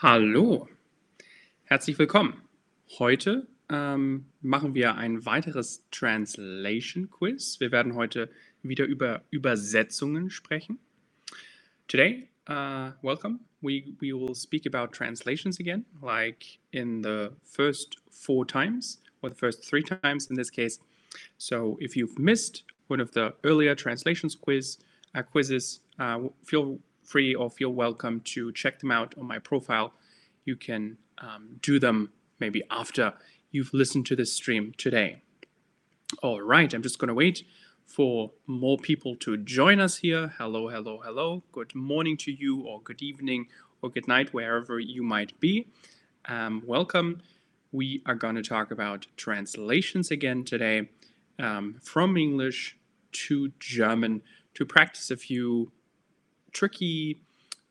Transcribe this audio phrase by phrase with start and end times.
[0.00, 0.68] Hallo,
[1.64, 2.40] herzlich willkommen.
[3.00, 7.58] Heute ähm, machen wir ein weiteres Translation Quiz.
[7.58, 8.30] Wir werden heute
[8.62, 10.78] wieder über Übersetzungen sprechen.
[11.88, 13.40] Today, uh, welcome.
[13.60, 19.36] We, we will speak about translations again, like in the first four times, or the
[19.36, 20.78] first three times in this case.
[21.38, 24.78] So if you've missed one of the earlier translations quiz
[25.16, 26.78] uh, quizzes, uh, feel
[27.08, 29.94] free or feel welcome to check them out on my profile.
[30.44, 33.14] You can um, do them maybe after
[33.50, 35.22] you've listened to this stream today.
[36.22, 37.44] All right, I'm just going to wait
[37.86, 40.34] for more people to join us here.
[40.36, 41.42] Hello, hello, hello.
[41.52, 43.46] Good morning to you, or good evening,
[43.80, 45.66] or good night, wherever you might be.
[46.26, 47.22] Um, welcome.
[47.72, 50.90] We are going to talk about translations again today
[51.38, 52.76] um, from English
[53.12, 54.20] to German
[54.54, 55.72] to practice a few
[56.52, 57.20] tricky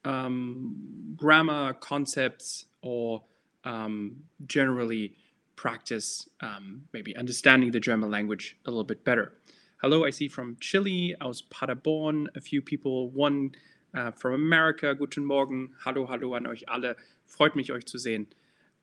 [0.06, 3.24] um, grammar concepts or
[3.64, 5.14] um, generally
[5.56, 9.34] practice um, maybe understanding the German language a little bit better.
[9.82, 13.52] Hello, I see from Chile, aus Paderborn, a few people, one
[13.94, 14.96] uh, from America.
[14.96, 16.96] Guten Morgen, hallo, hallo an euch alle.
[17.26, 18.28] Freut mich, euch zu sehen.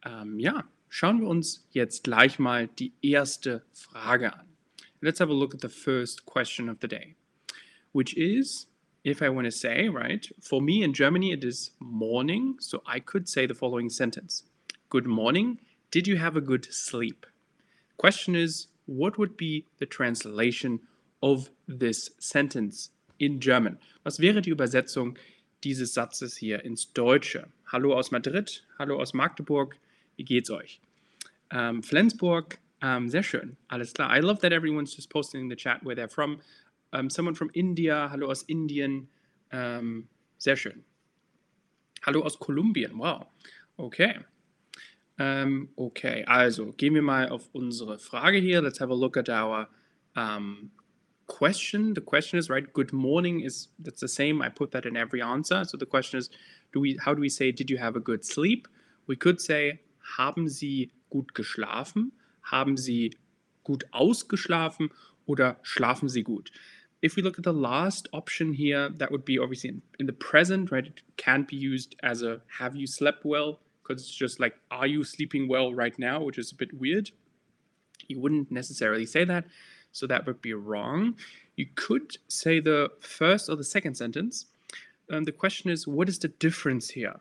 [0.05, 4.47] Ähm, ja, schauen wir uns jetzt gleich mal die erste Frage an.
[5.01, 7.17] Let's have a look at the first question of the day,
[7.93, 8.67] which is
[9.05, 12.57] if I want to say, right, for me in Germany, it is morning.
[12.59, 14.45] So I could say the following sentence
[14.89, 15.59] Good morning.
[15.91, 17.27] Did you have a good sleep?
[17.99, 20.81] Question is, what would be the translation
[21.23, 23.79] of this sentence in German?
[24.05, 25.17] Was wäre die Übersetzung
[25.63, 27.47] dieses Satzes hier ins Deutsche?
[27.67, 29.77] Hallo aus Madrid, hallo aus Magdeburg,
[30.17, 30.81] wie geht's euch?
[31.51, 34.15] Ähm, Flensburg, ähm, sehr schön, alles klar.
[34.17, 36.41] I love that everyone's just posting in the chat where they're from.
[36.95, 39.09] Um, someone from India, hallo aus Indien,
[39.51, 40.07] ähm,
[40.39, 40.85] sehr schön.
[42.07, 43.27] Hallo aus Kolumbien, wow.
[43.77, 44.21] Okay.
[45.19, 48.63] Ähm, okay, also gehen wir mal auf unsere Frage hier.
[48.63, 49.69] Let's have a look at our
[50.15, 50.71] um,
[51.27, 51.95] question.
[51.97, 52.73] The question is right.
[52.73, 54.41] Good morning is that's the same.
[54.41, 55.65] I put that in every answer.
[55.65, 56.31] So the question is,
[56.73, 56.97] do we?
[57.01, 57.51] How do we say?
[57.51, 58.69] Did you have a good sleep?
[59.09, 59.81] We could say,
[60.17, 62.13] haben Sie gut geschlafen?
[62.43, 63.17] Haben Sie
[63.65, 64.91] gut ausgeschlafen?
[65.27, 66.51] Oder schlafen Sie gut?
[67.05, 70.15] If we look at the last option here, that would be obviously in, in the
[70.15, 70.87] present, right?
[70.87, 73.61] It can't be used as a have you slept well?
[73.83, 76.23] Because it's just like, are you sleeping well right now?
[76.23, 77.11] Which is a bit weird.
[78.09, 79.45] You wouldn't necessarily say that.
[79.93, 81.17] So that would be wrong.
[81.57, 84.47] You could say the first or the second sentence.
[85.11, 87.17] Um, the question is, what is the difference here?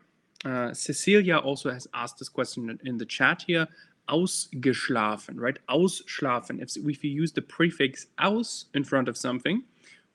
[0.45, 3.67] Uh, Cecilia also has asked this question in the chat here.
[4.07, 5.57] Ausgeschlafen, right?
[5.67, 6.61] Ausschlafen.
[6.61, 9.63] If, if you use the prefix aus in front of something,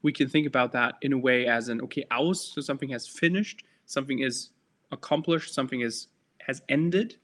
[0.03, 3.07] we can think about that in a way as an okay aus so something has
[3.07, 4.51] finished something is
[4.93, 7.17] accomplished something is has ended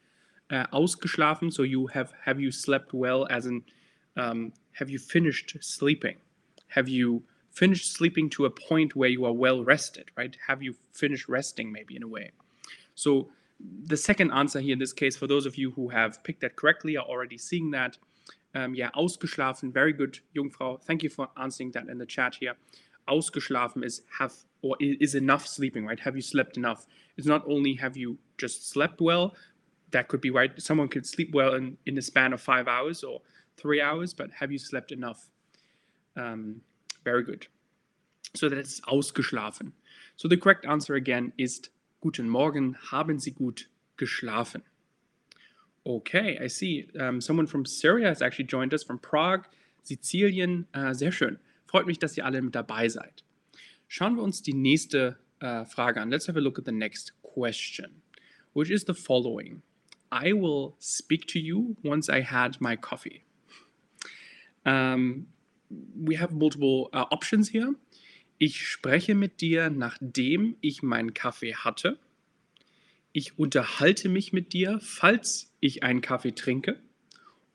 [0.51, 3.62] uh, ausgeschlafen so you have have you slept well as in
[4.17, 6.17] um, have you finished sleeping?
[6.69, 10.37] Have you finished sleeping to a point where you are well rested right?
[10.47, 12.33] Have you finished resting maybe in a way?
[12.95, 13.31] So
[13.87, 16.56] the second answer here in this case for those of you who have picked that
[16.56, 17.97] correctly are already seeing that
[18.55, 19.73] yeah, ausgeschlafen.
[19.73, 20.81] Very good, Jungfrau.
[20.83, 22.55] Thank you for answering that in the chat here.
[23.09, 24.33] Ausgeschlafen is have
[24.63, 26.01] or is enough sleeping, right?
[26.01, 26.87] Have you slept enough?
[27.17, 29.35] It's not only have you just slept well.
[29.91, 30.51] That could be right.
[30.61, 33.21] Someone could sleep well in, in the span of five hours or
[33.57, 35.29] three hours, but have you slept enough?
[36.17, 36.61] Um,
[37.05, 37.47] very good.
[38.35, 39.73] So that's ausgeschlafen.
[40.17, 41.69] So the correct answer again is
[42.01, 43.67] Guten Morgen, haben Sie gut
[43.97, 44.63] geschlafen?
[45.87, 46.87] Okay, I see.
[46.99, 49.47] Um, someone from Syria has actually joined us from Prague,
[49.84, 50.65] Sizilien.
[50.75, 51.39] Uh, sehr schön.
[51.67, 53.22] Freut mich, dass ihr alle mit dabei seid.
[53.89, 56.11] Schauen wir uns die nächste uh, Frage an.
[56.11, 58.03] Let's have a look at the next question,
[58.55, 59.62] which is the following.
[60.11, 63.25] I will speak to you once I had my coffee.
[64.65, 65.27] Um,
[65.71, 67.75] we have multiple uh, options here.
[68.38, 71.99] Ich spreche mit dir, nachdem ich meinen Kaffee hatte.
[73.16, 76.81] Ich unterhalte mich mit dir, falls ich einen Kaffee trinke.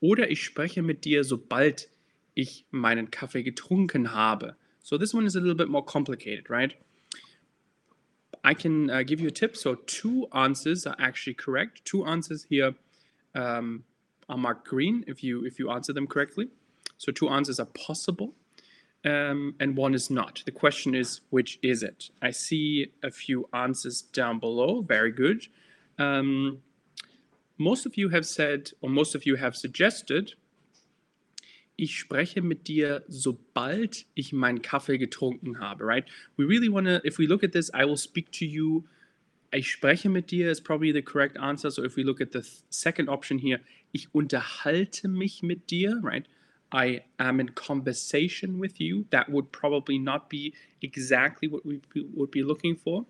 [0.00, 1.90] Oder ich spreche mit dir, sobald
[2.32, 4.56] ich meinen Kaffee getrunken habe.
[4.82, 6.74] So this one is a little bit more complicated, right?
[8.42, 9.54] I can uh, give you a tip.
[9.54, 11.84] So two answers are actually correct.
[11.84, 12.74] Two answers here
[13.34, 13.84] um,
[14.30, 16.48] are marked green if you if you answer them correctly.
[16.96, 18.32] So two answers are possible,
[19.04, 20.42] um, and one is not.
[20.44, 22.10] The question is, which is it?
[22.20, 24.82] I see a few answers down below.
[24.82, 25.46] Very good.
[25.98, 26.58] Um,
[27.58, 30.34] most of you have said, or most of you have suggested,
[31.78, 36.04] ich spreche mit dir, sobald ich meinen Kaffee getrunken habe, right?
[36.36, 38.84] We really want to, if we look at this, I will speak to you
[39.52, 41.70] ich spreche mit dir is probably the correct answer.
[41.70, 43.60] So if we look at the th- second option here,
[43.92, 46.26] ich unterhalte mich mit dir, right?
[46.72, 49.04] I am in conversation with you.
[49.10, 51.80] That would probably not be exactly what we
[52.14, 53.04] would be looking for.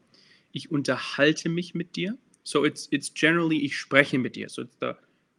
[0.53, 2.17] Ich unterhalte mich mit dir.
[2.43, 4.49] So it's it's generally ich spreche mit dir.
[4.49, 4.97] So it's the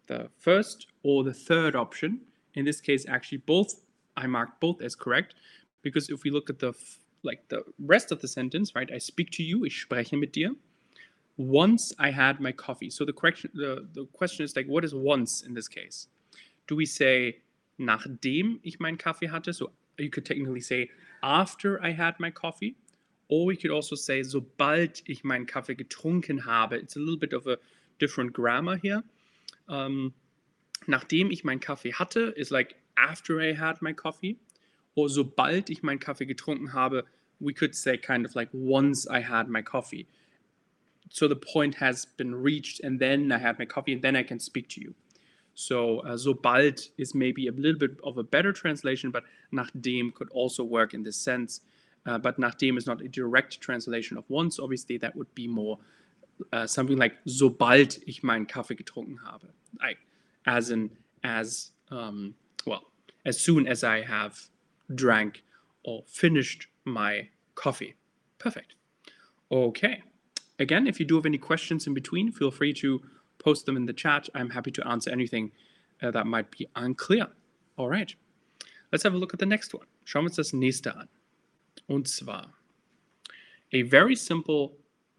[0.07, 2.21] the first or the third option.
[2.53, 3.81] In this case, actually both
[4.15, 5.33] I marked both as correct
[5.81, 6.73] because if we look at the
[7.23, 8.89] like the rest of the sentence, right?
[8.91, 10.55] I speak to you, ich spreche mit dir.
[11.37, 12.89] Once I had my coffee.
[12.91, 16.07] So the correction the, the question is like what is once in this case?
[16.67, 17.41] Do we say
[17.85, 19.53] nachdem ich meinen Kaffee hatte?
[19.53, 20.89] So you could technically say
[21.21, 22.75] after I had my coffee.
[23.27, 26.77] Or we could also say sobald ich meinen Kaffee getrunken habe.
[26.77, 27.57] It's a little bit of a
[27.99, 29.03] different grammar here.
[29.67, 30.13] Um,
[30.87, 34.37] nachdem ich meinen Kaffee hatte is like after I had my coffee.
[34.95, 37.05] Or sobald ich meinen Kaffee getrunken habe,
[37.39, 40.07] we could say kind of like once I had my coffee.
[41.09, 44.23] So the point has been reached, and then I had my coffee, and then I
[44.23, 44.93] can speak to you.
[45.55, 50.29] So uh, sobald is maybe a little bit of a better translation, but nachdem could
[50.31, 51.61] also work in this sense.
[52.05, 54.59] Uh, but nachdem is not a direct translation of once.
[54.59, 55.77] Obviously, that would be more
[56.53, 59.47] uh, something like sobald ich meinen Kaffee getrunken habe.
[60.45, 60.89] As in
[61.23, 62.33] as um,
[62.65, 62.81] well
[63.25, 64.39] as soon as I have
[64.95, 65.43] drank
[65.83, 67.95] or finished my coffee.
[68.39, 68.73] Perfect.
[69.51, 70.01] Okay.
[70.59, 73.01] Again, if you do have any questions in between, feel free to
[73.43, 74.29] post them in the chat.
[74.35, 75.51] I'm happy to answer anything
[76.01, 77.27] uh, that might be unclear.
[77.77, 78.13] All right.
[78.91, 79.87] Let's have a look at the next one.
[80.05, 81.07] Schauen wir uns das nächste an.
[81.87, 82.53] Und zwar
[83.73, 84.73] a very simple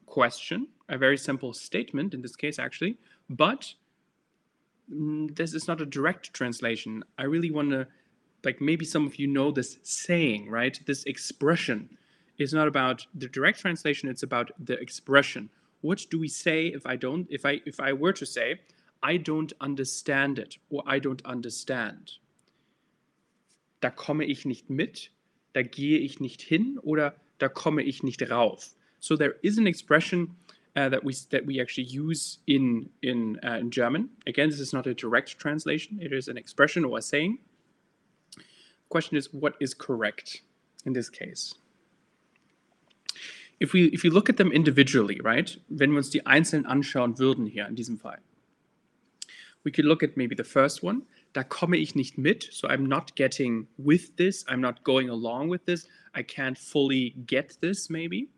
[0.06, 2.96] question, a very simple statement in this case, actually,
[3.30, 3.72] but
[4.92, 7.02] mm, this is not a direct translation.
[7.18, 7.86] I really want to,
[8.44, 10.78] like, maybe some of you know this saying, right?
[10.86, 11.88] This expression
[12.38, 15.48] is not about the direct translation, it's about the expression.
[15.82, 18.60] What do we say if I don't, if I, if I were to say,
[19.02, 22.12] I don't understand it or I don't understand?
[23.80, 25.10] Da komme ich nicht mit,
[25.52, 28.74] da gehe ich nicht hin oder da komme ich nicht rauf.
[29.00, 30.36] So there is an expression
[30.76, 34.08] uh, that we that we actually use in in uh, in German.
[34.26, 37.38] Again, this is not a direct translation; it is an expression or a saying.
[38.88, 40.42] Question is, what is correct
[40.84, 41.54] in this case?
[43.58, 45.58] If we if we look at them individually, right?
[45.68, 48.18] Wenn wir uns die einzeln anschauen würden hier in diesem Fall,
[49.64, 51.02] we could look at maybe the first one.
[51.32, 54.44] Da komme ich nicht mit, so I'm not getting with this.
[54.48, 55.88] I'm not going along with this.
[56.14, 58.28] I can't fully get this, maybe.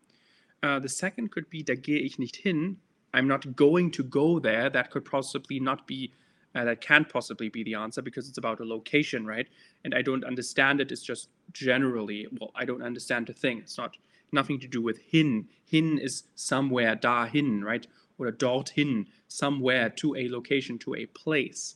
[0.63, 2.77] Uh, the second could be, da gehe ich nicht hin.
[3.13, 4.69] I'm not going to go there.
[4.69, 6.11] That could possibly not be,
[6.53, 9.47] uh, that can't possibly be the answer because it's about a location, right?
[9.83, 10.91] And I don't understand it.
[10.91, 13.59] It's just generally, well, I don't understand the thing.
[13.59, 13.97] It's not
[14.31, 15.47] nothing to do with hin.
[15.65, 17.87] Hin is somewhere, dahin, right?
[18.17, 21.75] Or dorthin, somewhere to a location, to a place.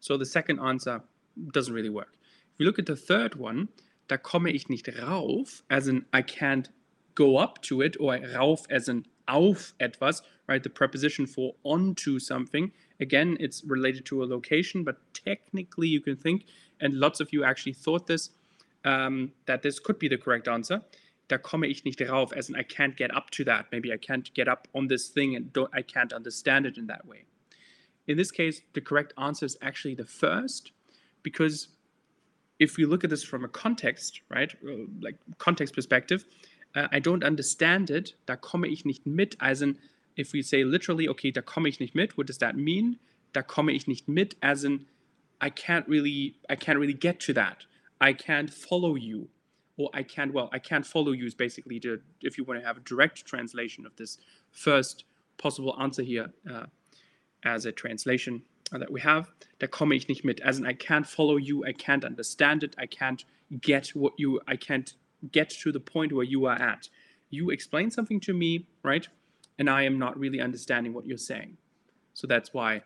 [0.00, 1.02] So the second answer
[1.52, 2.14] doesn't really work.
[2.54, 3.68] If you look at the third one,
[4.08, 6.68] da komme ich nicht rauf, as in I can't
[7.14, 10.62] go up to it, or rauf as in auf etwas, right?
[10.62, 12.72] The preposition for onto something.
[13.00, 16.46] Again, it's related to a location, but technically you can think,
[16.80, 18.30] and lots of you actually thought this,
[18.84, 20.82] um, that this could be the correct answer.
[21.28, 23.66] Da komme ich nicht rauf, as in I can't get up to that.
[23.70, 26.86] Maybe I can't get up on this thing and don't, I can't understand it in
[26.86, 27.24] that way.
[28.06, 30.72] In this case, the correct answer is actually the first,
[31.22, 31.68] because
[32.58, 36.24] if we look at this from a context, right, uh, like context perspective,
[36.74, 38.14] uh, I don't understand it.
[38.26, 39.36] Da komme ich nicht mit.
[39.40, 39.78] As in,
[40.16, 42.98] if we say literally, okay, da komme ich nicht mit, what does that mean?
[43.34, 44.86] Da komme ich nicht mit, as in,
[45.40, 47.64] I can't really, I can't really get to that.
[48.00, 49.28] I can't follow you,
[49.78, 50.34] or I can't.
[50.34, 53.24] Well, I can't follow you is basically to, if you want to have a direct
[53.24, 54.18] translation of this
[54.52, 55.04] first
[55.38, 56.30] possible answer here.
[56.50, 56.66] Uh,
[57.44, 58.42] as a translation
[58.72, 59.30] that we have.
[59.58, 60.40] Da komme ich nicht mit.
[60.40, 61.64] As in, I can't follow you.
[61.64, 62.74] I can't understand it.
[62.78, 63.24] I can't
[63.60, 64.40] get what you.
[64.46, 64.94] I can't
[65.32, 66.88] get to the point where you are at.
[67.30, 69.06] You explain something to me, right?
[69.58, 71.56] And I am not really understanding what you're saying.
[72.14, 72.82] So that's why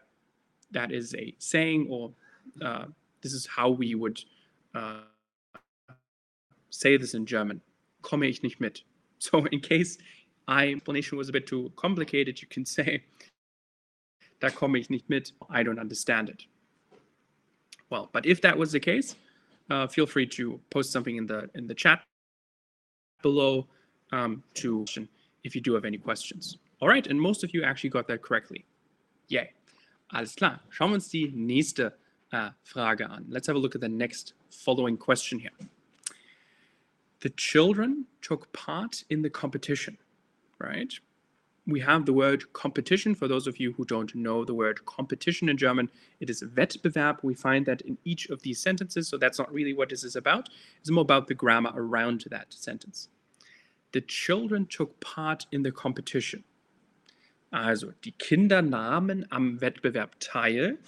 [0.71, 2.13] that is a saying, or
[2.61, 2.87] uh,
[3.23, 4.21] this is how we would
[4.75, 5.01] uh,
[6.73, 7.61] say this in German.
[8.03, 8.83] Komme ich nicht mit.
[9.19, 9.99] So in case
[10.49, 13.05] I explanation was a bit too complicated, you can say
[14.41, 15.31] da komme ich nicht mit.
[15.49, 16.45] I don't understand it.
[17.89, 19.15] Well, but if that was the case,
[19.71, 22.03] uh, feel free to post something in the in the chat
[23.23, 23.69] below
[24.11, 24.85] um, to
[25.45, 26.59] if you do have any questions.
[26.81, 28.65] All right, and most of you actually got that correctly.
[29.29, 29.53] Yay.
[30.13, 30.61] Alles klar.
[30.71, 31.93] Schauen wir uns die nächste
[32.33, 33.25] uh, Frage an.
[33.29, 35.53] Let's have a look at the next following question here.
[37.23, 39.99] The children took part in the competition,
[40.59, 40.93] right?
[41.67, 43.15] we have the word competition.
[43.15, 47.19] For those of you who don't know the word competition in German, it is Wettbewerb.
[47.23, 50.17] We find that in each of these sentences, so that's not really what this is
[50.17, 50.49] about.
[50.81, 53.09] It's more about the grammar around that sentence.
[53.93, 56.45] The children took part in the competition.
[57.53, 60.79] Also, die Kinder nahmen am Wettbewerb teil.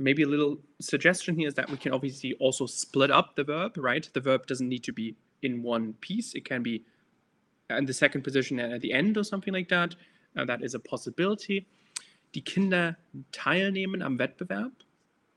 [0.00, 3.76] Maybe a little suggestion here is that we can obviously also split up the verb,
[3.76, 4.08] right?
[4.12, 6.34] The verb doesn't need to be in one piece.
[6.34, 6.84] It can be
[7.68, 9.96] in the second position at the end or something like that.
[10.36, 11.66] Uh, that is a possibility.
[12.32, 12.96] Die Kinder
[13.32, 14.70] teilnehmen am Wettbewerb.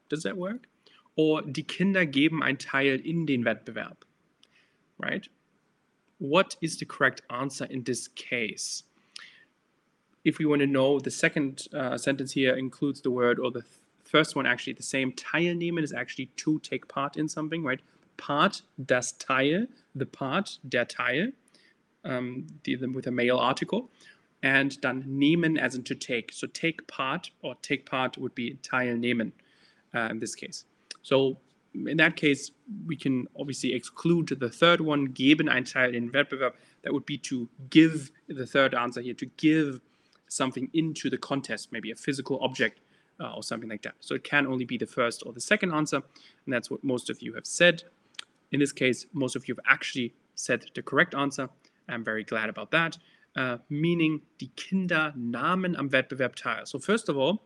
[0.10, 0.68] Does that work?
[1.16, 3.98] Or die Kinder geben ein Teil in den Wettbewerb.
[5.00, 5.28] Right?
[6.20, 8.84] What is the correct answer in this case?
[10.24, 13.62] If we want to know, the second uh, sentence here includes the word, or the
[13.62, 13.81] th
[14.12, 17.80] first one actually, the same teilnehmen is actually to take part in something, right?
[18.18, 21.32] Part, das Teil, the part, der Teil
[22.04, 23.90] um, the, the, with a male article,
[24.44, 26.32] and dann nehmen as in to take.
[26.34, 29.32] So take part or take part would be teilnehmen
[29.96, 30.66] uh, in this case.
[31.04, 31.38] So
[31.74, 32.52] in that case,
[32.86, 36.54] we can obviously exclude the third one, geben ein Teil in Wettbewerb.
[36.84, 39.80] That would be to give the third answer here, to give
[40.28, 42.80] something into the contest, maybe a physical object
[43.22, 43.96] uh, or something like that.
[44.00, 45.98] So it can only be the first or the second answer,
[46.46, 47.84] and that's what most of you have said.
[48.52, 51.50] In this case, most of you have actually said the correct answer.
[51.88, 52.98] I'm very glad about that.
[53.36, 56.66] Uh, meaning, die Kinder nahmen am Wettbewerb teil.
[56.68, 57.44] So first of all,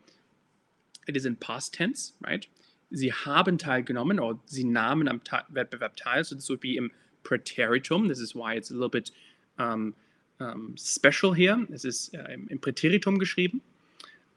[1.07, 2.47] it is in past tense, right?
[2.91, 6.23] Sie haben teilgenommen or sie nahmen am Wettbewerb teil.
[6.23, 6.91] So this would be im
[7.23, 8.07] Präteritum.
[8.07, 9.11] This is why it's a little bit
[9.59, 9.93] um,
[10.39, 11.67] um, special here.
[11.71, 13.61] Es ist äh, im, im, Präteritum geschrieben.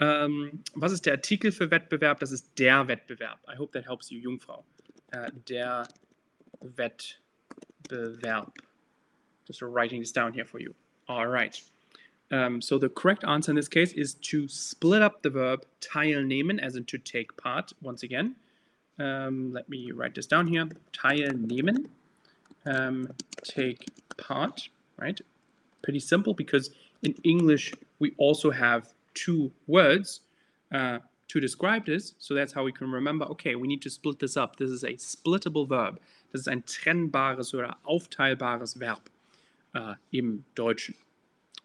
[0.00, 2.20] Ähm, was ist der Artikel für Wettbewerb?
[2.20, 3.38] Das ist der Wettbewerb.
[3.52, 4.64] I hope that helps you, Jungfrau.
[5.10, 5.88] Äh, der
[6.60, 8.52] Wettbewerb.
[9.46, 10.74] Just writing this down here for you.
[11.06, 11.60] All right.
[12.30, 16.60] Um, so the correct answer in this case is to split up the verb teilnehmen,
[16.60, 18.36] as in to take part, once again.
[18.98, 20.68] Um, let me write this down here.
[20.92, 21.86] Teilnehmen,
[22.66, 23.08] um,
[23.44, 23.86] take
[24.18, 25.18] part, right?
[25.82, 26.70] Pretty simple because
[27.02, 28.92] in English we also have
[29.24, 30.20] two words
[30.72, 30.98] uh,
[31.28, 32.14] to describe this.
[32.18, 34.56] So that's how we can remember, okay, we need to split this up.
[34.56, 35.98] This is a splittable verb.
[36.32, 39.10] Das ist ein trennbares oder aufteilbares Verb
[39.74, 40.94] uh, im Deutschen.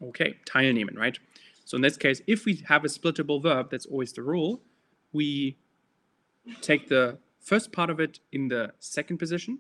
[0.02, 1.20] Okay, teilnehmen, right?
[1.66, 4.62] So in this case, if we have a splittable verb, that's always the rule,
[5.14, 5.56] we
[6.62, 9.60] take the first part of it in the second position,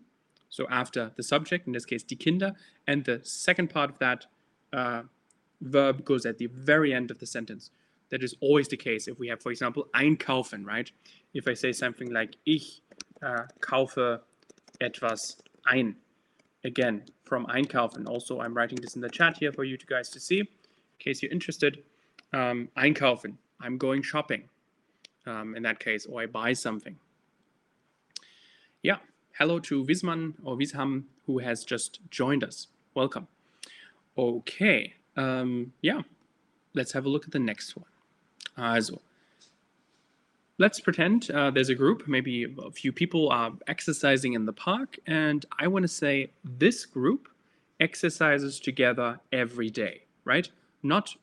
[0.50, 2.54] so after the subject, in this case, die Kinder,
[2.88, 4.28] and the second part of that
[4.72, 5.04] uh,
[5.62, 7.72] verb goes at the very end of the sentence.
[8.14, 10.88] That is always the case if we have, for example, einkaufen, right?
[11.34, 12.82] If I say something like, ich
[13.24, 14.20] uh, kaufe
[14.80, 15.96] etwas ein,
[16.64, 18.06] again, from Einkaufen.
[18.08, 20.48] Also, I'm writing this in the chat here for you guys to see, in
[21.00, 21.82] case you're interested.
[22.34, 24.44] Um, Einkaufen, I'm going shopping
[25.26, 26.96] um, in that case, or I buy something.
[28.84, 28.98] Yeah,
[29.40, 32.68] hello to Wisman or Wisham, who has just joined us.
[32.94, 33.28] Welcome.
[34.16, 36.02] Okay, um, yeah,
[36.76, 37.88] let's have a look at the next one.
[38.58, 39.02] Also,
[40.60, 44.98] let's pretend uh, there's a group, maybe a few people are exercising in the park,
[45.08, 47.28] and I want to say this group
[47.80, 50.50] exercises together every day, right?
[50.84, 51.16] Not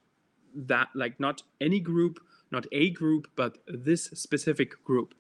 [0.55, 2.19] that, like, not any group,
[2.51, 5.15] not a group, but this specific group.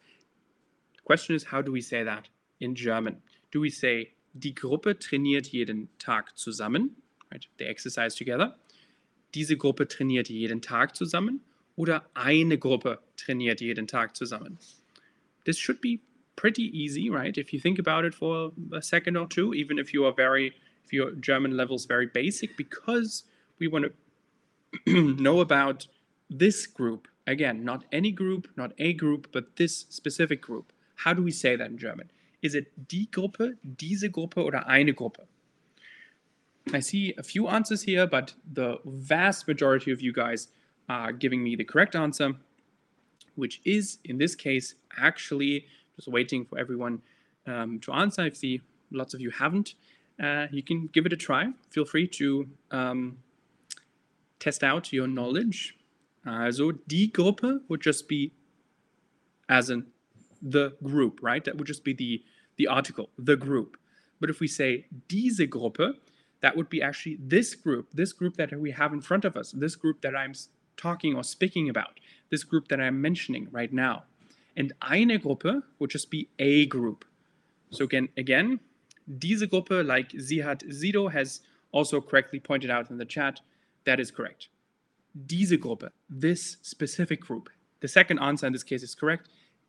[0.97, 2.29] The question is, how do we say that
[2.61, 3.23] in German?
[3.52, 6.90] Do we say, die Gruppe trainiert jeden Tag zusammen,
[7.31, 7.47] right?
[7.59, 8.55] They exercise together.
[9.33, 11.40] Diese Gruppe trainiert jeden Tag zusammen
[11.81, 14.59] oder eine Gruppe trainiert jeden Tag zusammen.
[15.47, 16.01] This should be
[16.37, 17.39] pretty easy, right?
[17.39, 20.53] If you think about it for a second or two, even if you are very,
[20.85, 23.25] if your German level is very basic, because
[23.59, 23.87] we want
[24.87, 25.87] to know about
[26.29, 27.09] this group.
[27.27, 30.75] Again, not any group, not a group, but this specific group.
[30.97, 32.11] How do we say that in German?
[32.43, 35.27] Is it die Gruppe, diese Gruppe oder eine Gruppe?
[36.75, 40.49] I see a few answers here, but the vast majority of you guys
[40.90, 42.35] uh, giving me the correct answer,
[43.37, 47.00] which is in this case actually just waiting for everyone
[47.47, 48.26] um, to answer.
[48.26, 49.75] If the lots of you haven't,
[50.20, 51.52] uh, you can give it a try.
[51.70, 53.18] Feel free to um,
[54.40, 55.76] test out your knowledge.
[56.26, 58.32] Also die Gruppe would just be
[59.49, 59.87] as in
[60.42, 61.44] the group, right?
[61.44, 62.23] That would just be the
[62.56, 63.76] the article, the group.
[64.20, 65.94] But if we say diese Gruppe,
[66.40, 69.52] that would be actually this group, this group that we have in front of us,
[69.52, 70.35] this group that I'm
[70.77, 72.00] talking or speaking about,
[72.31, 74.05] this group that I'm mentioning right now.
[74.57, 77.05] And eine Gruppe would just be a group.
[77.71, 78.61] So again, again,
[79.19, 81.41] diese Gruppe, like Zihat Zido has
[81.73, 83.41] also correctly pointed out in the chat,
[83.85, 84.49] that is correct.
[85.15, 87.49] diese Gruppe, this specific group.
[87.81, 89.29] The second answer in this case is correct,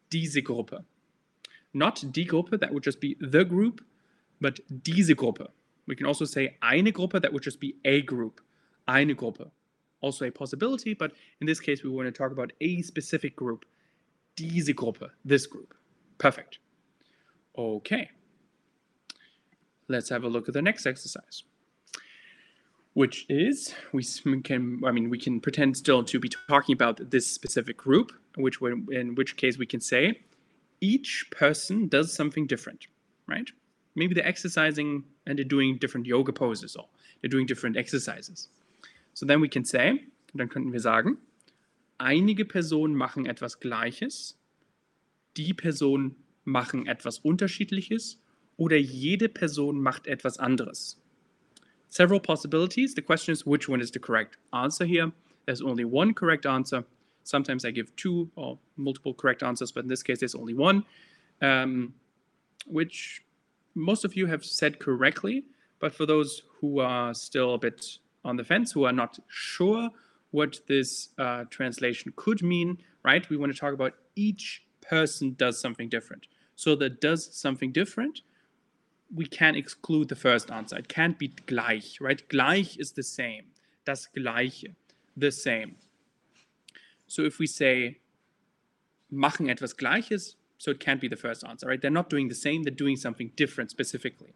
[0.10, 0.84] diese Gruppe.
[1.74, 3.81] Not die Gruppe, that would just be the group,
[4.39, 5.48] but diese Gruppe.
[5.88, 8.41] We can also say eine Gruppe, that would just be a group,
[8.88, 9.50] eine Gruppe.
[10.01, 13.65] Also a possibility, but in this case, we want to talk about a specific group,
[14.36, 15.74] diese Gruppe, this group.
[16.17, 16.60] Perfect.
[17.58, 18.10] Okay.
[19.88, 21.43] Let's have a look at the next exercise
[22.93, 24.03] which is we
[24.41, 28.60] can I mean we can pretend still to be talking about this specific group, which
[28.62, 30.20] in which case we can say
[30.81, 32.88] each person does something different,
[33.27, 33.50] right?
[33.96, 36.88] Maybe they're exercising and they're doing different yoga poses or
[37.22, 38.50] they're doing different exercises.
[39.13, 41.18] So then we can say, dann könnten wir sagen,
[41.98, 44.38] einige Personen machen etwas Gleiches,
[45.38, 48.20] die Personen machen etwas Unterschiedliches
[48.58, 50.98] oder jede Person macht etwas anderes.
[51.89, 52.94] Several possibilities.
[52.94, 55.12] The question is which one is the correct answer here.
[55.46, 56.86] There's only one correct answer.
[57.24, 60.86] Sometimes I give two or multiple correct answers, but in this case, there's only one,
[61.41, 61.94] um,
[62.65, 63.24] which
[63.75, 65.44] most of you have said correctly.
[65.80, 69.89] But for those who are still a bit on the fence, who are not sure
[70.31, 73.29] what this uh, translation could mean, right?
[73.29, 76.27] We want to talk about each person does something different.
[76.55, 78.21] So that does something different,
[79.13, 80.77] we can exclude the first answer.
[80.77, 82.21] It can't be gleich, right?
[82.29, 83.45] Gleich is the same.
[83.85, 84.73] Das Gleiche,
[85.17, 85.75] the same.
[87.07, 87.99] So if we say
[89.09, 91.81] machen etwas Gleiches, so it can't be the first answer, right?
[91.81, 94.33] They're not doing the same, they're doing something different specifically.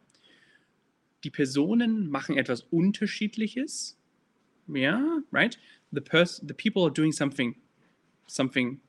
[1.26, 3.98] Die Personen machen etwas Unterschiedliches.
[4.68, 5.58] Yeah, right?
[5.92, 7.56] The person, the people are doing something,
[8.28, 8.80] something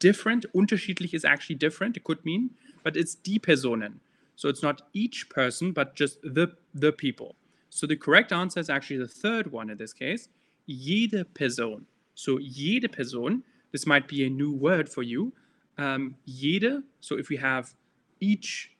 [0.00, 0.46] different.
[0.52, 1.96] Unterschiedlich is actually different.
[1.96, 2.50] It could mean,
[2.82, 4.00] but it's die Personen.
[4.34, 7.36] So it's not each person, but just the the people.
[7.70, 10.28] So the correct answer is actually the third one in this case.
[10.68, 11.86] Jede Person.
[12.14, 15.32] So jede Person, this might be a new word for you.
[15.76, 17.72] Um, jede, so if we have
[18.20, 18.72] each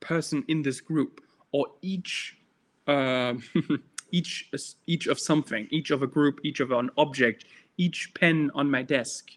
[0.00, 1.20] person in this group
[1.52, 2.37] or each
[2.88, 3.34] uh,
[4.10, 4.50] each
[4.86, 7.44] each of something, each of a group, each of an object,
[7.76, 9.30] each pen on my desk,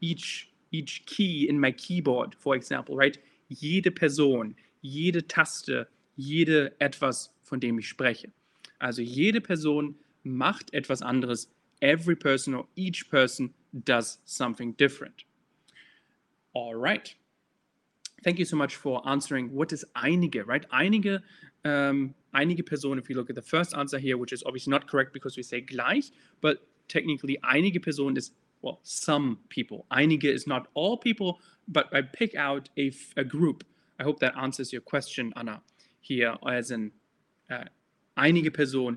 [0.00, 3.18] each each key in my keyboard, for example, right?
[3.50, 5.86] Jede Person, jede Taste,
[6.16, 8.30] jede etwas, von dem ich spreche.
[8.78, 11.48] Also jede Person macht etwas anderes.
[11.80, 13.52] Every person or each person
[13.84, 15.24] does something different.
[16.54, 17.12] All right.
[18.22, 20.64] Thank you so much for answering what is einige, right?
[20.70, 21.22] Einige,
[21.64, 24.88] um, einige Personen, if you look at the first answer here, which is obviously not
[24.88, 29.86] correct because we say gleich, but technically einige Personen is, well, some people.
[29.90, 33.64] Einige is not all people, but I pick out a, a group.
[33.98, 35.60] I hope that answers your question, Anna,
[36.00, 36.90] here as in
[37.50, 37.64] uh,
[38.16, 38.96] einige Personen,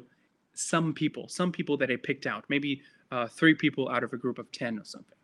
[0.54, 4.18] some people, some people that I picked out, maybe uh, three people out of a
[4.18, 5.18] group of 10 or something.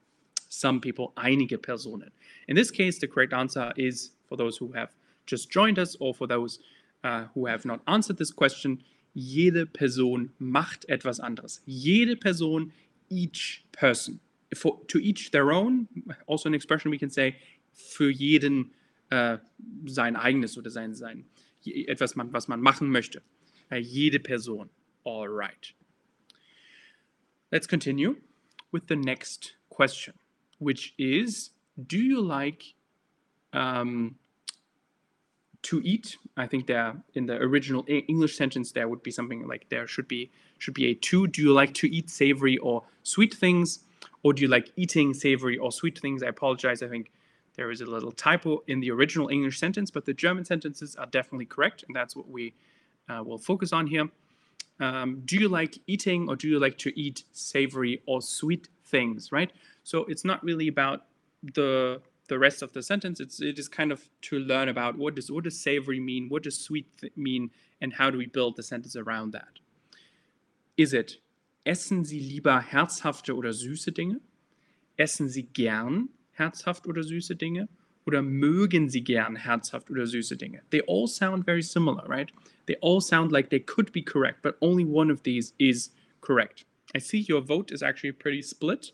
[0.49, 2.09] Some people, einige Personen.
[2.47, 4.89] In this case, the correct answer is for those who have
[5.25, 6.59] just joined us or for those
[7.03, 8.83] uh, who have not answered this question,
[9.15, 11.61] jede Person macht etwas anderes.
[11.65, 12.71] Jede Person,
[13.09, 14.19] each person.
[14.55, 15.87] For, to each their own,
[16.27, 17.37] also an expression we can say,
[17.73, 18.71] für jeden
[19.09, 19.37] äh,
[19.85, 21.25] sein eigenes oder sein, sein
[21.65, 23.21] etwas, man, was man machen möchte.
[23.69, 24.69] Äh, jede Person.
[25.03, 25.73] All right.
[27.51, 28.17] Let's continue
[28.71, 30.13] with the next question,
[30.59, 31.51] which is
[31.87, 32.75] Do you like
[33.53, 34.15] um,
[35.63, 36.17] to eat?
[36.37, 40.07] I think there in the original English sentence there would be something like there should
[40.07, 41.27] be should be a to.
[41.27, 43.79] Do you like to eat savory or sweet things?
[44.23, 46.21] Or do you like eating savory or sweet things?
[46.23, 46.83] I apologize.
[46.83, 47.11] I think
[47.55, 51.07] there is a little typo in the original English sentence, but the German sentences are
[51.07, 52.53] definitely correct, and that's what we
[53.09, 54.07] uh, will focus on here.
[54.79, 59.31] Um, do you like eating or do you like to eat savory or sweet things,
[59.31, 59.51] right?
[59.83, 61.05] So it's not really about
[61.53, 63.19] the the rest of the sentence.
[63.19, 66.43] It's it is kind of to learn about what does what does savory mean, what
[66.43, 69.59] does sweet mean, and how do we build the sentence around that.
[70.77, 71.17] Is it
[71.65, 74.21] essen Sie lieber herzhafte oder süße Dinge?
[74.97, 77.67] Essen Sie gern herzhaft oder süße Dinge?
[78.07, 80.61] Oder mögen Sie gern herzhaft oder süße Dinge?
[80.69, 82.31] They all sound very similar, right?
[82.65, 85.91] They all sound like they could be correct, but only one of these is
[86.21, 86.65] correct.
[86.95, 88.93] I see your vote is actually pretty split.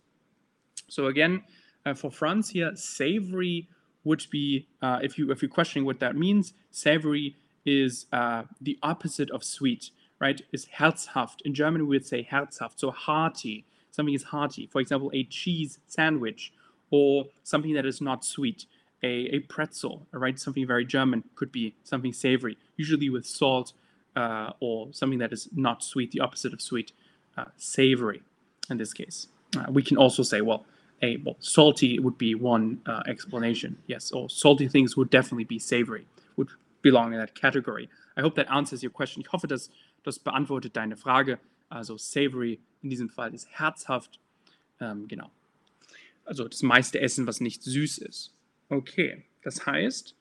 [0.90, 1.44] So again,
[1.88, 3.68] uh, for France here, savory
[4.04, 8.78] would be uh, if you if you're questioning what that means, savory is uh, the
[8.84, 10.42] opposite of sweet, right?
[10.52, 11.42] Is herzhaft.
[11.46, 13.66] In German, we would say herzhaft, so hearty.
[13.92, 14.68] Something is hearty.
[14.68, 16.54] For example, a cheese sandwich
[16.92, 18.66] or something that is not sweet.
[19.04, 20.40] A, a pretzel, right?
[20.40, 23.74] Something very German could be something savory, usually with salt
[24.16, 26.92] uh, or something that is not sweet, the opposite of sweet,
[27.38, 28.24] uh, savory.
[28.72, 29.28] in this case.
[29.56, 30.66] Uh, we can also say, well,
[31.02, 33.78] a well, salty would be one uh, explanation.
[33.88, 36.06] Yes, or salty things would definitely be savory,
[36.36, 36.50] would
[36.82, 37.90] belong in that category.
[38.16, 39.22] I hope that answers your question.
[39.22, 39.70] Ich hoffe, das,
[40.04, 41.40] das beantwortet deine Frage.
[41.70, 44.20] Also savory in diesem Fall ist herzhaft.
[44.80, 45.30] Ähm, genau.
[46.26, 48.34] Also das meiste Essen, was nicht süß ist.
[48.70, 50.16] Okay, das heißt,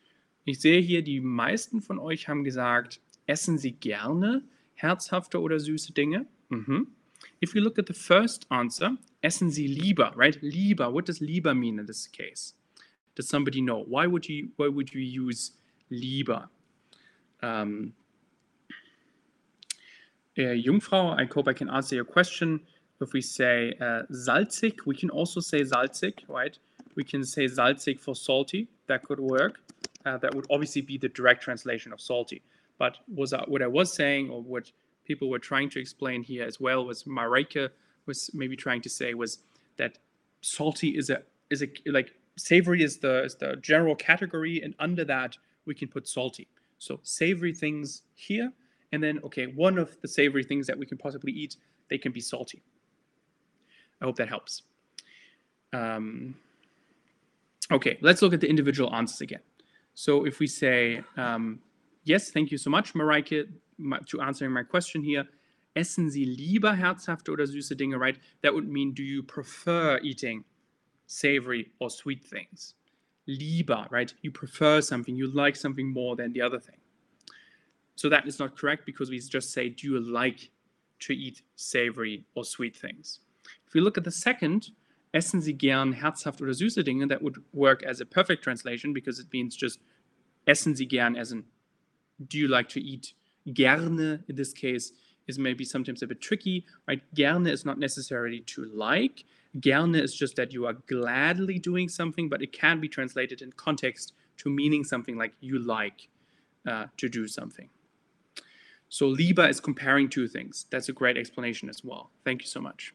[0.44, 4.42] ich sehe hier, die meisten von euch haben gesagt, essen sie gerne
[4.74, 6.26] herzhafte oder süße Dinge?
[6.48, 6.88] Mhm.
[7.40, 10.36] If we look at the first answer, essen Sie lieber, right?
[10.42, 10.90] Lieber.
[10.90, 12.54] What does lieber mean in this case?
[13.14, 13.84] Does somebody know?
[13.86, 15.52] Why would you why would you use
[15.90, 16.48] lieber?
[17.42, 17.92] Um,
[20.38, 22.60] uh, Jungfrau, I hope I can answer your question.
[23.00, 26.58] If we say uh, salzig, we can also say salzig, right?
[26.94, 28.68] We can say salzig for salty.
[28.86, 29.60] That could work.
[30.04, 32.42] Uh, that would obviously be the direct translation of salty.
[32.78, 34.70] But was that what I was saying, or what
[35.06, 37.70] people were trying to explain here as well was Mareike
[38.06, 39.38] was maybe trying to say was
[39.76, 39.98] that
[40.40, 45.04] salty is a is a like savory is the is the general category and under
[45.04, 46.46] that we can put salty.
[46.78, 48.52] So savory things here
[48.92, 51.56] and then okay one of the savory things that we can possibly eat
[51.88, 52.62] they can be salty.
[54.00, 54.62] I hope that helps.
[55.72, 56.36] Um,
[57.72, 59.40] okay let's look at the individual answers again.
[59.94, 61.60] So if we say um,
[62.04, 63.48] yes thank you so much Mareike
[64.06, 65.26] to answering my question here,
[65.74, 68.18] essen Sie lieber herzhafte oder süße Dinge, right?
[68.42, 70.44] That would mean, do you prefer eating
[71.06, 72.74] savory or sweet things?
[73.26, 74.12] Lieber, right?
[74.22, 76.78] You prefer something, you like something more than the other thing.
[77.96, 80.50] So that is not correct because we just say, do you like
[81.00, 83.20] to eat savory or sweet things?
[83.66, 84.70] If we look at the second,
[85.12, 89.18] essen Sie gern herzhaft oder süße Dinge, that would work as a perfect translation because
[89.18, 89.80] it means just
[90.46, 91.44] essen Sie gern as in,
[92.28, 93.14] do you like to eat
[93.52, 94.92] gerne in this case
[95.26, 97.02] is maybe sometimes a bit tricky, right?
[97.14, 99.24] Gerne is not necessarily to like.
[99.60, 103.52] Gerne is just that you are gladly doing something, but it can be translated in
[103.52, 106.08] context to meaning something like you like
[106.66, 107.68] uh, to do something.
[108.88, 110.66] So lieber is comparing two things.
[110.70, 112.10] That's a great explanation as well.
[112.24, 112.94] Thank you so much.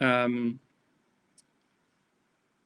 [0.00, 0.58] Um,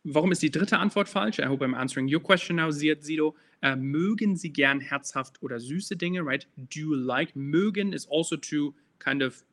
[0.05, 1.41] warum ist die dritte Antwort falsch?
[1.41, 3.35] I hope I'm answering your question now, Ziad Zido.
[3.61, 6.47] Uh, mögen Sie gern herzhaft oder süße Dinge, right?
[6.57, 7.35] Do you like?
[7.35, 9.45] Mögen is also to kind of,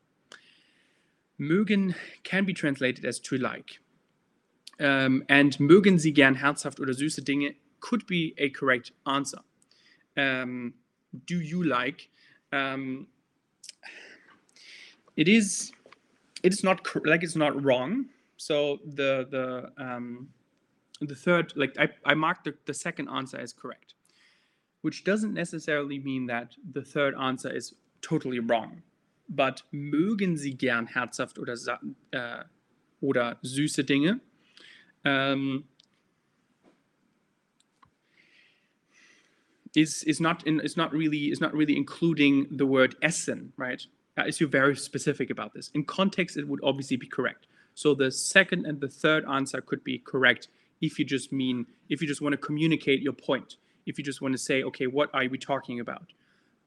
[1.38, 1.92] mögen
[2.22, 3.80] can be translated as to like.
[4.78, 9.42] Um, and mögen Sie gern herzhaft oder süße Dinge could be a correct answer.
[10.16, 10.74] Um,
[11.26, 12.08] do you like?
[12.52, 13.08] Um,
[15.16, 15.72] it is,
[16.44, 18.08] it is not like it's not wrong.
[18.36, 20.28] So the the um,
[21.00, 23.95] the third, like I, I marked the, the second answer as correct
[24.82, 28.82] which doesn't necessarily mean that the third answer is totally wrong.
[29.28, 31.54] But mögen Sie gern herzhaft oder,
[32.12, 32.44] äh,
[33.00, 34.20] oder süße Dinge?
[35.04, 35.64] Um,
[39.76, 43.86] is is not in is not really is not really including the word essen, right?
[44.18, 45.70] Uh, is you very specific about this.
[45.74, 47.46] In context, it would obviously be correct.
[47.74, 50.48] So the second and the third answer could be correct
[50.80, 54.20] if you just mean if you just want to communicate your point if you just
[54.20, 56.12] want to say, okay, what are we talking about?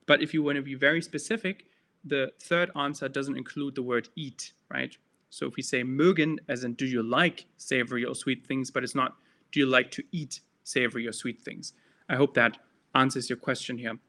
[0.06, 1.66] But if you want to be very specific,
[2.04, 4.96] the third answer doesn't include the word eat, right?
[5.30, 8.84] So if we say mögen, as in do you like savory or sweet things, but
[8.84, 9.18] it's not
[9.52, 11.74] do you like to eat savory or sweet things?
[12.10, 12.58] I hope that
[12.96, 14.00] answers your question here.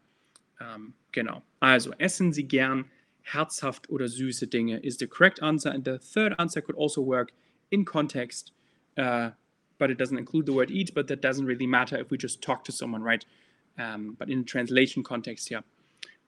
[0.60, 1.42] Um, genau.
[1.60, 2.86] Also, essen Sie gern
[3.22, 5.70] herzhaft oder süße Dinge is the correct answer.
[5.70, 7.32] And the third answer could also work
[7.70, 8.52] in context.
[8.96, 9.30] Uh,
[9.80, 12.42] but it doesn't include the word eat, but that doesn't really matter if we just
[12.42, 13.24] talk to someone, right?
[13.78, 15.64] Um, but in translation context here,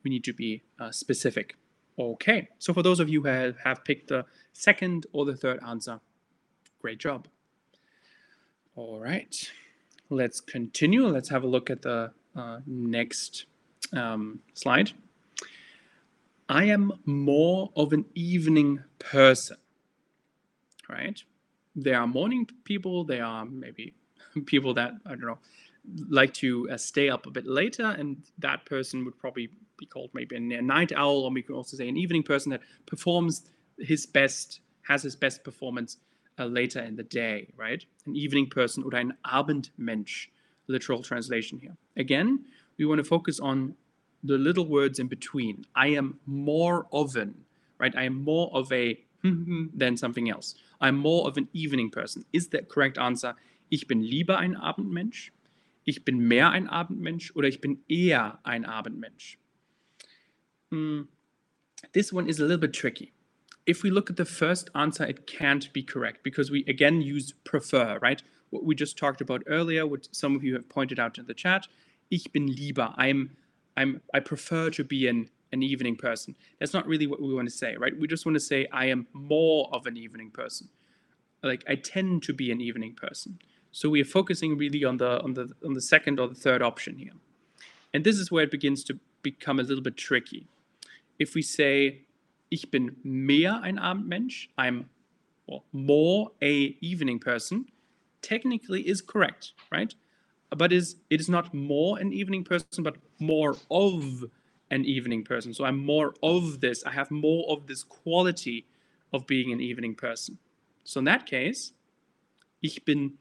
[0.02, 1.54] we need to be uh, specific.
[1.98, 5.60] Okay, so for those of you who have, have picked the second or the third
[5.68, 6.00] answer,
[6.80, 7.28] great job.
[8.74, 9.36] All right,
[10.08, 11.06] let's continue.
[11.06, 13.44] Let's have a look at the uh, next
[13.92, 14.92] um, slide.
[16.48, 19.58] I am more of an evening person,
[20.88, 21.22] right?
[21.74, 23.94] There are morning people, there are maybe
[24.46, 25.38] people that, I don't know,
[26.08, 30.10] like to uh, stay up a bit later, and that person would probably be called
[30.12, 33.42] maybe a night owl, or we can also say an evening person that performs
[33.78, 35.96] his best, has his best performance
[36.38, 37.84] uh, later in the day, right?
[38.06, 40.28] An evening person oder ein Abendmensch,
[40.68, 41.76] literal translation here.
[41.96, 42.44] Again,
[42.78, 43.74] we want to focus on
[44.22, 45.64] the little words in between.
[45.74, 47.34] I am more of an,
[47.78, 47.94] right?
[47.96, 50.54] I am more of a than something else.
[50.82, 52.24] I'm more of an evening person.
[52.32, 53.34] Is the correct answer?
[53.70, 55.32] Ich bin lieber ein Abendmensch.
[55.84, 59.38] Ich bin mehr ein Abendmensch oder ich bin eher ein Abendmensch.
[60.70, 61.08] Mm,
[61.92, 63.12] this one is a little bit tricky.
[63.66, 67.32] if we look at the first answer, it can't be correct because we again use
[67.44, 68.22] prefer, right?
[68.50, 71.34] What we just talked about earlier, what some of you have pointed out in the
[71.34, 71.68] chat.
[72.10, 72.92] Ich bin lieber.
[72.96, 73.30] I'm,
[73.76, 76.34] I'm, I prefer to be an, an evening person.
[76.58, 77.96] That's not really what we want to say, right?
[77.98, 80.68] We just want to say I am more of an evening person.
[81.42, 83.38] Like I tend to be an evening person.
[83.72, 86.62] So we are focusing really on the on the on the second or the third
[86.62, 87.12] option here.
[87.94, 90.46] And this is where it begins to become a little bit tricky.
[91.18, 92.02] If we say
[92.50, 94.88] ich bin mehr ein Abendmensch, I'm
[95.46, 97.66] well, more a evening person,
[98.20, 99.94] technically is correct, right?
[100.56, 104.24] But is it is not more an evening person, but more of
[104.72, 105.52] an evening person.
[105.52, 106.82] So I'm more of this.
[106.84, 108.64] I have more of this quality
[109.12, 110.38] of being an evening person.
[110.84, 111.72] So in that case,
[112.62, 113.18] ich bin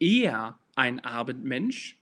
[0.00, 1.92] eher ein Abendmensch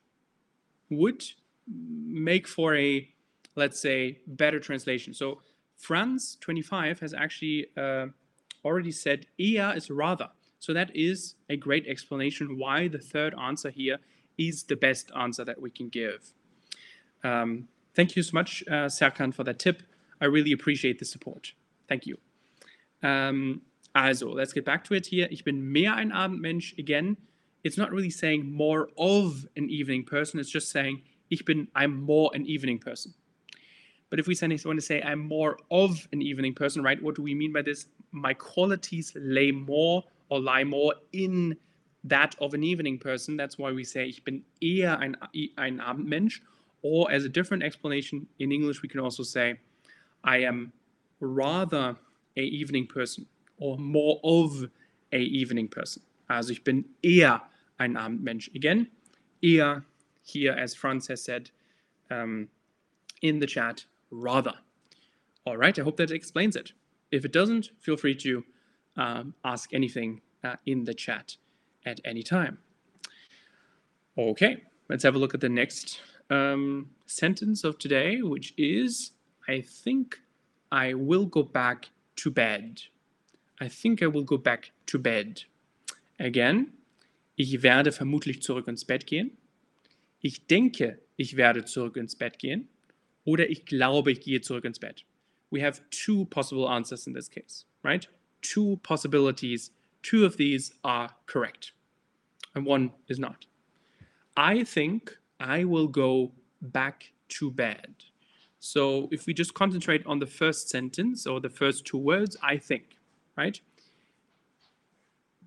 [0.89, 1.25] would
[1.67, 3.09] make for a,
[3.57, 5.13] let's say, better translation.
[5.13, 5.41] So
[5.77, 8.07] Franz 25 has actually uh,
[8.65, 10.29] already said eher is rather.
[10.61, 13.99] So that is a great explanation why the third answer here
[14.39, 16.33] is the best answer that we can give.
[17.25, 19.83] Um, thank you so much, uh, Serkan, for that tip.
[20.21, 21.53] I really appreciate the support.
[21.89, 22.17] Thank you.
[23.03, 23.63] Um,
[23.95, 25.29] also, let's get back to it here.
[25.31, 26.79] Ich bin mehr ein Abendmensch.
[26.79, 27.17] Again,
[27.65, 30.41] it's not really saying more of an evening person.
[30.41, 33.15] It's just saying ich bin, I'm more an evening person.
[34.11, 37.03] But if we want to say I'm more of an evening person, right?
[37.03, 37.87] What do we mean by this?
[38.11, 41.57] My qualities lay more or lie more in
[42.05, 43.39] that of an evening person.
[43.39, 45.17] That's why we say ich bin eher ein,
[45.57, 46.41] ein Abendmensch.
[46.83, 49.59] Or as a different explanation in English, we can also say
[50.25, 50.73] I am
[51.21, 51.97] rather
[52.37, 53.27] a evening person
[53.59, 54.69] or more of
[55.13, 56.03] a evening person.
[56.29, 57.41] Also ich bin eher
[57.79, 58.55] ein Abendmensch.
[58.55, 58.89] Again,
[59.43, 59.85] eher
[60.23, 61.51] here, as Franz has said
[62.11, 62.49] um,
[63.23, 64.55] in the chat, rather.
[65.45, 66.73] All right, I hope that explains it.
[67.11, 68.45] If it doesn't, feel free to
[68.97, 71.37] um, ask anything uh, in the chat
[71.85, 72.59] at any time.
[74.17, 76.01] Okay, let's have a look at the next
[76.33, 79.13] um, sentence of today, which is
[79.49, 80.21] I think
[80.71, 82.81] I will go back to bed.
[83.61, 85.45] I think I will go back to bed.
[86.19, 86.73] Again,
[87.37, 89.37] ich werde vermutlich zurück ins Bett gehen.
[90.21, 92.69] Ich denke, ich werde zurück ins Bett gehen.
[93.25, 95.05] oder ich glaube, ich gehe zurück ins Bett.
[95.51, 98.09] We have two possible answers in this case, right?
[98.41, 99.71] Two possibilities.
[100.03, 101.73] Two of these are correct,
[102.55, 103.47] and one is not.
[104.37, 107.95] I think I will go back to bed.
[108.61, 112.57] So if we just concentrate on the first sentence or the first two words, I
[112.59, 112.85] think,
[113.37, 113.61] right?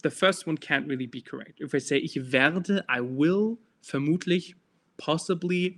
[0.04, 1.62] The first one can't really be correct.
[1.62, 4.54] If I say ich werde, I will, vermutlich,
[4.98, 5.78] possibly,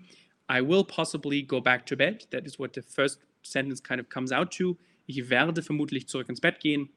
[0.50, 2.26] I will possibly go back to bed.
[2.32, 4.78] That is what the first sentence kind of comes out to.
[5.08, 6.90] Ich werde vermutlich zurück ins Bett gehen.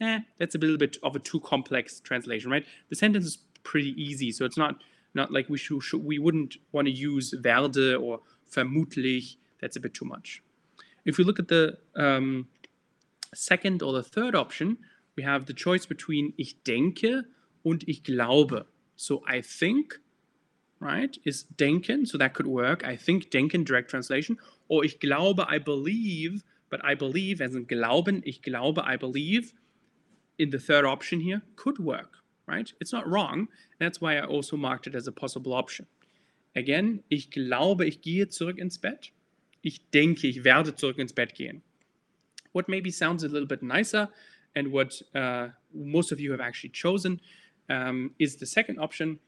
[0.00, 2.66] Eh, that's a little bit of a too complex translation, right?
[2.90, 4.76] The sentence is pretty easy, so it's not
[5.16, 8.20] not like we should, should we wouldn't want to use werde or
[8.54, 9.36] vermutlich.
[9.60, 10.42] That's a bit too much.
[11.04, 12.46] If we look at the um,
[13.34, 14.78] second or the third option,
[15.16, 17.24] we have the choice between ich denke
[17.64, 18.66] und ich glaube.
[18.96, 20.00] So I think
[20.80, 22.84] right, is denken, so that could work.
[22.84, 24.38] I think denken, direct translation.
[24.68, 29.52] Or ich glaube, I believe, but I believe as in glauben, ich glaube, I believe,
[30.38, 32.72] in the third option here, could work, right?
[32.80, 33.48] It's not wrong.
[33.78, 35.86] That's why I also marked it as a possible option.
[36.54, 39.10] Again, ich glaube, ich gehe zurück ins Bett.
[39.62, 41.62] Ich denke, ich werde zurück ins Bett gehen.
[42.52, 44.08] What maybe sounds a little bit nicer
[44.54, 47.20] and what uh, most of you have actually chosen
[47.68, 49.18] um, is the second option,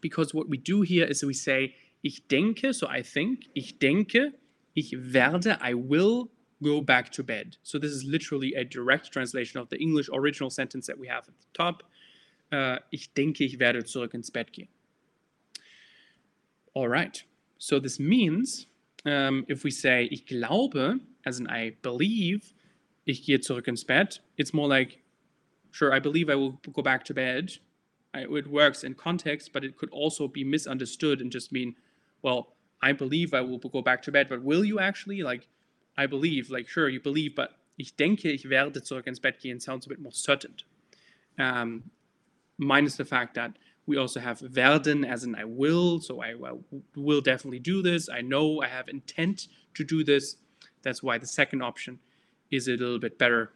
[0.00, 4.32] because what we do here is we say, ich denke, so I think, ich denke,
[4.76, 6.30] ich werde, I will
[6.62, 7.56] go back to bed.
[7.62, 11.26] So this is literally a direct translation of the English original sentence that we have
[11.26, 11.82] at the top.
[12.54, 14.68] Uh, ich denke, ich werde zurück ins Bett gehen.
[16.74, 17.24] All right.
[17.58, 18.66] So this means
[19.04, 22.54] um, if we say ich glaube, as in I believe,
[23.06, 25.02] ich gehe zurück ins Bett, it's more like,
[25.72, 27.58] sure, I believe I will go back to bed
[28.14, 31.74] it works in context, but it could also be misunderstood and just mean,
[32.22, 35.22] well, I believe I will go back to bed, but will you actually?
[35.22, 35.48] Like,
[35.96, 39.60] I believe, like, sure, you believe, but ich denke, ich werde zurück ins Bett gehen
[39.60, 40.54] sounds a bit more certain.
[41.38, 41.90] Um,
[42.58, 43.52] minus the fact that
[43.86, 46.52] we also have werden as in I will, so I, I
[46.96, 48.08] will definitely do this.
[48.08, 50.36] I know I have intent to do this.
[50.82, 51.98] That's why the second option
[52.50, 53.52] is a little bit better.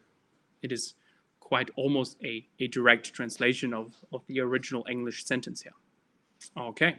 [0.61, 0.95] It is
[1.39, 5.73] quite almost a, a direct translation of, of the original English sentence here.
[6.55, 6.95] Okay.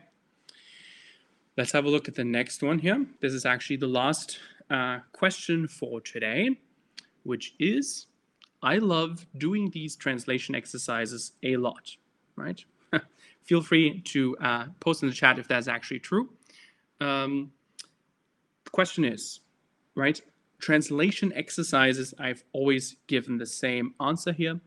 [1.56, 3.06] Let's have a look at the next one here.
[3.20, 4.38] This is actually the last
[4.70, 6.58] uh, question for today,
[7.22, 8.06] which is
[8.62, 11.96] I love doing these translation exercises a lot,
[12.36, 12.62] right?
[13.44, 16.28] Feel free to uh, post in the chat if that's actually true.
[17.00, 17.52] Um,
[18.64, 19.40] the question is,
[19.94, 20.20] right?
[20.58, 24.60] Translation exercises, I've always given the same answer here,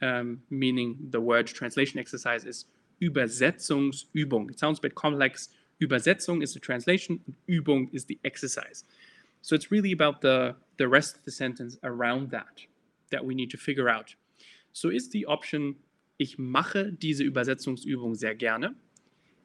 [0.00, 2.66] um, meaning the word translation exercise is
[3.02, 4.50] Übersetzungsübung.
[4.50, 5.48] It sounds a bit complex.
[5.82, 8.84] Übersetzung is the translation, Übung is the exercise.
[9.40, 12.62] So it's really about the, the rest of the sentence around that
[13.12, 14.16] that we need to figure out.
[14.72, 15.76] So is the option,
[16.18, 18.74] ich mache diese Übersetzungsübung sehr gerne.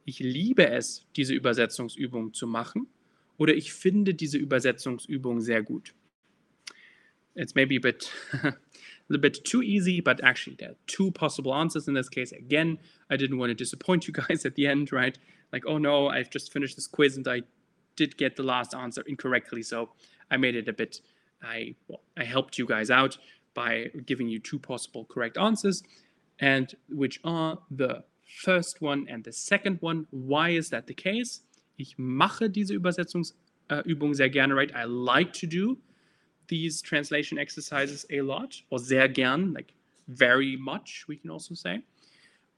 [0.04, 2.88] Ich liebe es, diese Übersetzungsübung zu machen.
[3.36, 5.94] Oder ich finde diese Übersetzungsübung sehr gut.
[7.34, 8.10] It's maybe a bit,
[8.42, 8.54] a
[9.08, 12.32] little bit too easy, but actually there are two possible answers in this case.
[12.32, 12.78] Again,
[13.10, 15.16] I didn't want to disappoint you guys at the end, right?
[15.52, 17.42] Like, oh no, I've just finished this quiz and I
[17.94, 19.62] did get the last answer incorrectly.
[19.62, 19.90] So
[20.30, 21.00] I made it a bit,
[21.42, 23.18] I, well, I helped you guys out
[23.58, 25.82] by giving you two possible correct answers
[26.38, 28.04] and which are the
[28.44, 30.06] first one and the second one.
[30.10, 31.42] Why is that the case?
[31.76, 34.72] Ich mache diese Übersetzungsübung äh, sehr gerne, right?
[34.76, 35.76] I like to do
[36.46, 39.72] these translation exercises a lot, or sehr gern, like
[40.06, 41.82] very much, we can also say.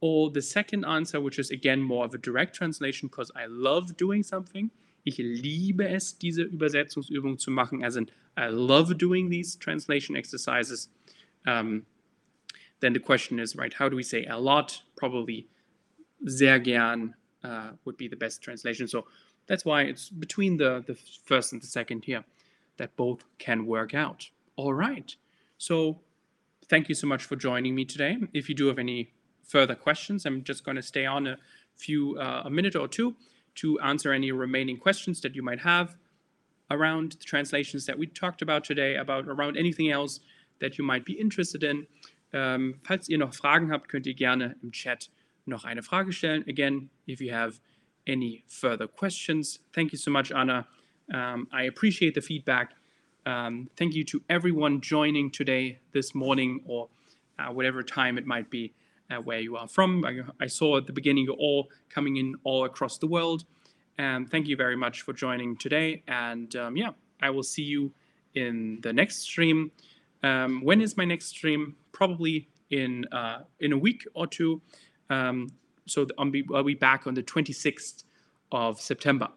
[0.00, 3.96] Or the second answer, which is again more of a direct translation, because I love
[3.96, 4.70] doing something.
[5.04, 10.88] Ich liebe es, diese Übersetzungsübung zu machen, as in I love doing these translation exercises.
[11.46, 11.86] Um,
[12.80, 14.82] then the question is, right, how do we say a lot?
[14.96, 15.46] Probably
[16.24, 18.88] sehr gern uh, would be the best translation.
[18.88, 19.06] So
[19.46, 22.24] that's why it's between the, the first and the second here
[22.76, 24.28] that both can work out.
[24.56, 25.14] All right.
[25.58, 26.00] So
[26.68, 28.18] thank you so much for joining me today.
[28.32, 29.12] If you do have any
[29.46, 31.36] further questions, I'm just going to stay on a
[31.76, 33.16] few, uh, a minute or two
[33.56, 35.96] to answer any remaining questions that you might have
[36.70, 40.20] around the translations that we talked about today, about around anything else
[40.60, 41.86] that you might be interested in.
[42.32, 45.08] Um, falls ihr noch Fragen habt, könnt ihr gerne im Chat
[45.46, 46.44] noch eine Frage stellen.
[46.48, 47.60] Again, if you have
[48.06, 50.66] any further questions, thank you so much, Anna.
[51.12, 52.74] Um, I appreciate the feedback.
[53.26, 56.88] Um, thank you to everyone joining today, this morning, or
[57.38, 58.72] uh, whatever time it might be
[59.18, 60.04] where you are from.
[60.04, 63.44] I, I, saw at the beginning you're all coming in all across the world.
[63.98, 66.02] And thank you very much for joining today.
[66.08, 67.92] And um, yeah, I will see you
[68.34, 69.72] in the next stream.
[70.22, 71.76] Um, when is my next stream?
[71.92, 74.62] Probably in uh, in a week or two.
[75.10, 75.48] Um,
[75.86, 78.04] so I'll be, I'll be back on the 26th
[78.52, 79.28] of September.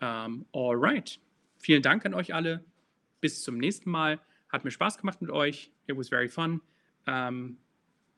[0.00, 1.16] Um, alright.
[1.58, 2.60] Vielen Dank an euch alle.
[3.20, 4.18] Bis zum nächsten Mal.
[4.52, 5.70] Hat mir Spaß gemacht mit euch.
[5.86, 6.60] It was very fun.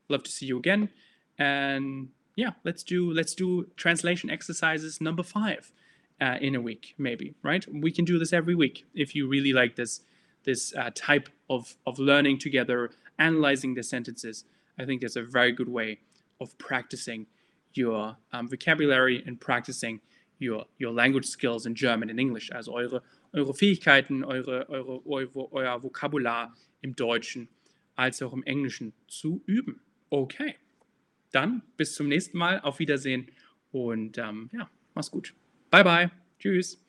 [0.08, 0.90] Love to see you again.
[1.38, 5.72] And yeah, let's do let's do translation exercises number five
[6.20, 7.34] uh, in a week, maybe.
[7.42, 7.64] Right?
[7.72, 10.00] We can do this every week if you really like this
[10.44, 14.44] this uh, type of of learning together, analyzing the sentences.
[14.78, 15.98] I think that's a very good way
[16.40, 17.26] of practicing
[17.74, 20.00] your um, vocabulary and practicing
[20.38, 23.00] your, your language skills in German and English, also eure,
[23.34, 27.48] eure Fähigkeiten, eure, eure, eure, euer Vokabular im Deutschen
[27.96, 29.80] als auch im Englischen zu üben.
[30.10, 30.56] Okay,
[31.32, 33.30] dann bis zum nächsten Mal, auf Wiedersehen
[33.72, 35.34] und ähm, ja, mach's gut.
[35.70, 36.87] Bye bye, tschüss.